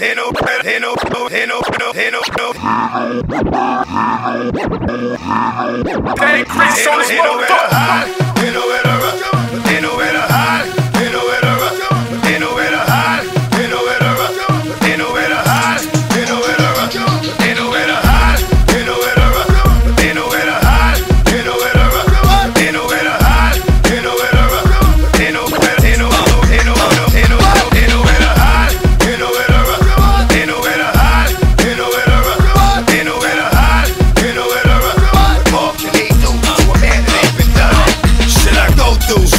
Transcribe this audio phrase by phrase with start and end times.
[0.00, 2.12] Ain't no, ain't no, no, ain't no, no, ain't
[6.46, 7.57] Chris on Ain't motherfucker.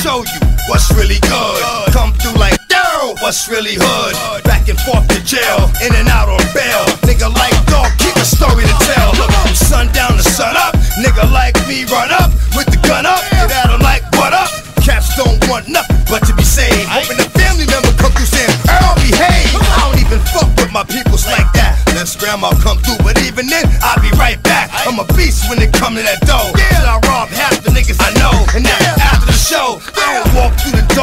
[0.10, 1.62] Show you what's really good?
[1.94, 4.44] Come through like, yo, what's really hood?
[4.44, 6.84] Back and forth to jail, in and out on bail.
[7.06, 9.14] Nigga like dog, keep a story to tell.
[9.22, 10.74] Look, from sundown to sun up.
[10.98, 13.22] Nigga like me run up with the gun up.
[13.30, 14.50] Get at 'em like, what up?
[14.82, 16.90] Caps don't want nothing but to be saved.
[16.90, 19.54] Hoping the family member come through saying, Earl, behave.
[19.78, 21.78] I don't even fuck with my peoples like that.
[21.94, 24.72] Let's grandma come through, but even then, I'll be right back.
[24.88, 26.54] I'm a beast when it come to that dough.
[26.58, 28.34] Yeah, I rob half the niggas I know.
[28.56, 29.89] And now after the show, I don't walk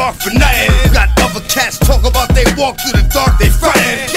[0.07, 0.93] dark for nothing.
[0.93, 4.16] Got other cats talk about they walk through the dark, they frontin'.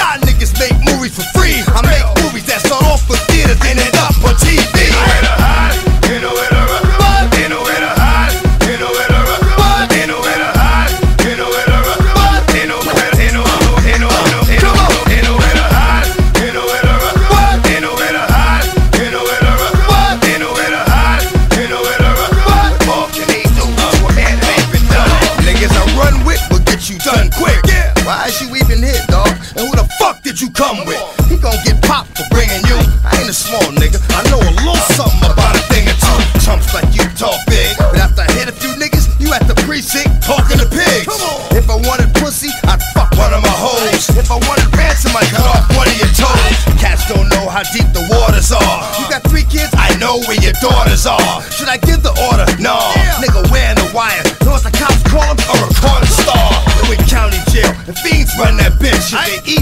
[30.60, 31.00] Come with?
[31.32, 32.76] He gon' get popped for bringing you.
[33.00, 33.96] I ain't a small nigga.
[34.12, 36.20] I know a little something about a thing or two.
[36.44, 39.56] Chumps like you talk big, but after I hit a few niggas, you at the
[39.64, 41.08] precinct talking to pigs.
[41.56, 44.12] If I wanted pussy, I'd fuck one of my hoes.
[44.12, 46.56] If I wanted ransom, I'd cut off one of your toes.
[46.76, 48.76] Cats don't know how deep the waters are.
[49.00, 51.40] You got three kids, I know where your daughters are.
[51.56, 52.44] Should I give the order?
[52.60, 52.76] No,
[53.24, 54.20] nigga wearing the wire.
[54.44, 55.40] Know what the cops call him?
[55.40, 56.52] A recording star.
[56.90, 59.14] In county jail, the fiends run that bitch.
[59.14, 59.59] Shit they eat,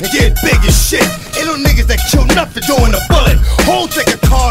[0.00, 1.04] and get big as shit.
[1.36, 3.36] Ain't no niggas that kill nothing doing a bullet.
[3.68, 4.49] Whole deck of cards